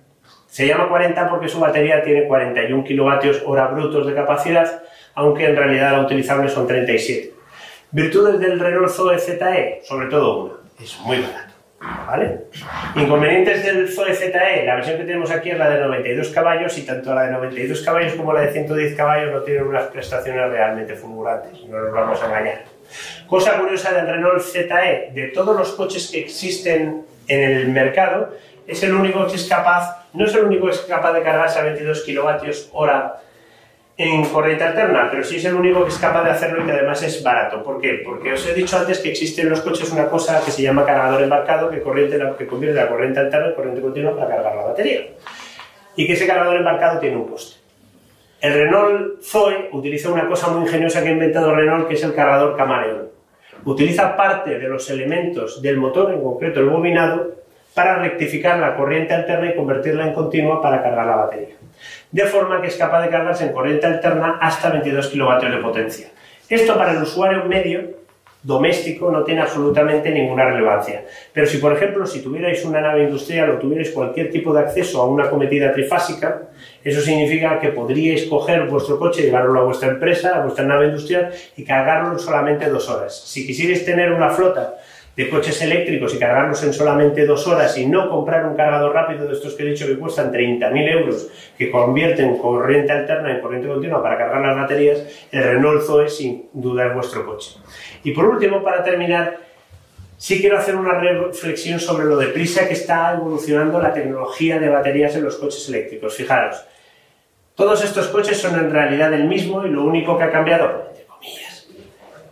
[0.57, 5.55] se llama 40 porque su batería tiene 41 kilovatios hora brutos de capacidad, aunque en
[5.55, 7.31] realidad la utilizable son 37.
[7.91, 11.53] Virtudes del Renault Zoe ZE, sobre todo una, es muy barato.
[12.07, 12.47] ¿Vale?
[12.95, 16.87] Inconvenientes del Zoe ZE, la versión que tenemos aquí es la de 92 caballos y
[16.87, 20.95] tanto la de 92 caballos como la de 110 caballos no tienen unas prestaciones realmente
[20.95, 22.65] fulgurantes, no nos vamos a engañar.
[23.27, 28.33] Cosa curiosa del Renault ZE, de todos los coches que existen en el mercado,
[28.67, 31.59] es el único que es capaz, no es el único que es capaz de cargarse
[31.59, 33.21] a 22 kilovatios hora
[33.99, 36.73] en corriente alterna, pero sí es el único que es capaz de hacerlo y que
[36.73, 37.63] además es barato.
[37.63, 38.03] ¿Por qué?
[38.05, 40.85] Porque os he dicho antes que existe en los coches una cosa que se llama
[40.85, 45.07] cargador embarcado que, convierte la corriente alterna en corriente continua para cargar la batería.
[45.97, 47.57] Y que ese cargador embarcado tiene un coste.
[48.43, 52.15] El Renault Zoe utiliza una cosa muy ingeniosa que ha inventado Renault, que es el
[52.15, 53.16] cargador camaleón.
[53.67, 57.33] Utiliza parte de los elementos del motor, en concreto el bobinado,
[57.75, 61.57] para rectificar la corriente alterna y convertirla en continua para cargar la batería.
[62.11, 66.09] De forma que es capaz de cargarse en corriente alterna hasta 22 kilovatios de potencia.
[66.49, 68.06] Esto para el usuario medio
[68.47, 71.05] doméstico no tiene absolutamente ninguna relevancia.
[71.33, 75.03] Pero si, por ejemplo, si tuvierais una nave industrial o tuvierais cualquier tipo de acceso
[75.03, 76.43] a una cometida trifásica,
[76.85, 81.33] eso significa que podríais coger vuestro coche, llevarlo a vuestra empresa, a vuestra nave industrial
[81.57, 83.21] y cargarlo en solamente dos horas.
[83.27, 84.77] Si quisierais tener una flota
[85.17, 89.27] de coches eléctricos y cargarlos en solamente dos horas y no comprar un cargador rápido
[89.27, 93.67] de estos que he dicho que cuestan 30.000 euros, que convierten corriente alterna en corriente
[93.67, 95.03] continua para cargar las baterías,
[95.33, 97.53] el Renault Zoe sin duda es vuestro coche.
[98.05, 99.39] Y por último, para terminar,
[100.19, 105.17] sí quiero hacer una reflexión sobre lo deprisa que está evolucionando la tecnología de baterías
[105.17, 106.15] en los coches eléctricos.
[106.15, 106.63] Fijaros,
[107.55, 110.91] todos estos coches son en realidad el mismo y lo único que ha cambiado,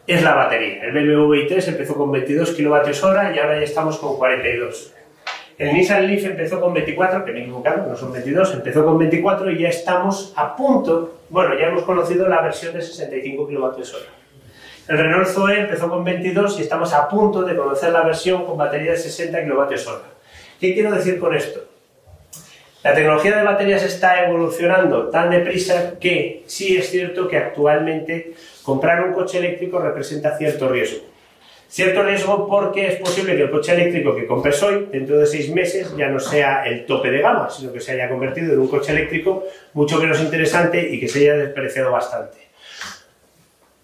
[0.06, 0.84] es la batería.
[0.84, 4.92] El BMW i3 empezó con 22 kWh y ahora ya estamos con 42.
[5.56, 8.98] El Nissan Leaf empezó con 24, que me he equivocado, no son 22, empezó con
[8.98, 14.24] 24 y ya estamos a punto, bueno, ya hemos conocido la versión de 65 kWh.
[14.88, 18.58] El Renault Zoe empezó con 22 y estamos a punto de conocer la versión con
[18.58, 20.14] batería de 60 kWh.
[20.60, 21.60] ¿Qué quiero decir con esto?
[22.82, 28.34] La tecnología de baterías está evolucionando tan deprisa que sí es cierto que actualmente
[28.64, 31.04] comprar un coche eléctrico representa cierto riesgo.
[31.68, 35.52] Cierto riesgo porque es posible que el coche eléctrico que compres hoy, dentro de seis
[35.52, 38.68] meses, ya no sea el tope de gama, sino que se haya convertido en un
[38.68, 42.38] coche eléctrico mucho menos interesante y que se haya despreciado bastante.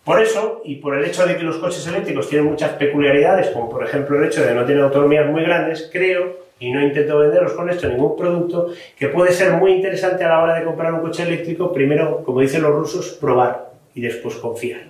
[0.04, 3.68] Por eso, y por el hecho de que los coches eléctricos tienen muchas peculiaridades, como
[3.68, 7.52] por ejemplo el hecho de no tener autonomías muy grandes, creo y no intento venderos
[7.52, 11.00] con esto ningún producto, que puede ser muy interesante a la hora de comprar un
[11.00, 14.82] coche eléctrico, primero, como dicen los rusos, probar y después confiar.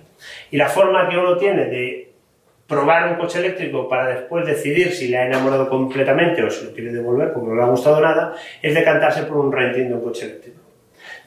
[0.51, 2.11] Y la forma que uno tiene de
[2.67, 6.71] probar un coche eléctrico para después decidir si le ha enamorado completamente o si lo
[6.71, 10.01] quiere devolver porque no le ha gustado nada, es decantarse por un renting de un
[10.01, 10.61] coche eléctrico.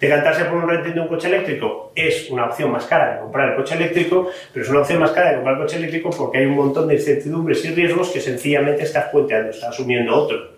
[0.00, 3.50] Decantarse por un renting de un coche eléctrico es una opción más cara de comprar
[3.50, 6.38] el coche eléctrico, pero es una opción más cara de comprar el coche eléctrico porque
[6.38, 10.54] hay un montón de incertidumbres y riesgos que sencillamente estás puenteando, estás asumiendo otro.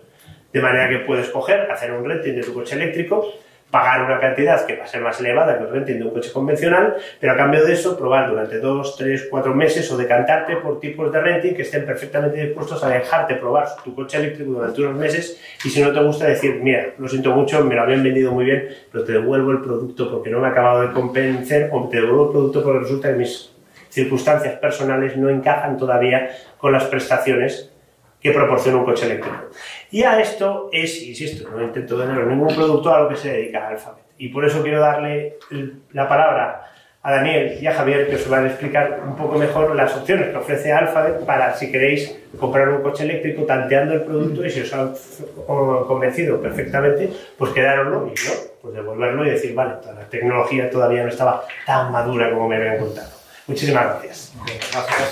[0.53, 3.27] De manera que puedes coger, hacer un renting de tu coche eléctrico,
[3.71, 6.95] pagar una cantidad que va a ser más elevada que renting de un coche convencional,
[7.19, 11.11] pero a cambio de eso probar durante dos, tres, cuatro meses o decantarte por tipos
[11.11, 15.41] de renting que estén perfectamente dispuestos a dejarte probar tu coche eléctrico durante unos meses
[15.65, 18.45] y si no te gusta decir, mira, lo siento mucho, me lo habían vendido muy
[18.45, 21.97] bien, pero te devuelvo el producto porque no me ha acabado de convencer o te
[21.97, 23.51] devuelvo el producto porque resulta que mis
[23.89, 27.71] circunstancias personales no encajan todavía con las prestaciones
[28.21, 29.49] que proporciona un coche eléctrico.
[29.91, 33.67] Y a esto es, insisto, no intento vender ningún producto a lo que se dedica
[33.67, 34.03] Alphabet.
[34.17, 35.37] Y por eso quiero darle
[35.93, 36.71] la palabra
[37.03, 40.29] a Daniel y a Javier que os van a explicar un poco mejor las opciones
[40.29, 44.61] que ofrece Alphabet para si queréis comprar un coche eléctrico tanteando el producto y si
[44.61, 44.91] os ha
[45.87, 51.09] convencido perfectamente, pues quedároslo y no, pues devolverlo y decir, vale, la tecnología todavía no
[51.09, 53.09] estaba tan madura como me habían contado.
[53.47, 54.33] Muchísimas gracias.
[54.45, 55.11] gracias.